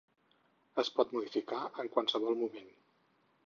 Es 0.83 0.89
pot 0.95 1.13
modificar 1.17 1.61
en 1.85 1.93
qualsevol 1.99 2.41
moment. 2.43 2.77